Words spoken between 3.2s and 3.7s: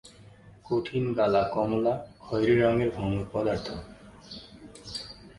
পদার্থ।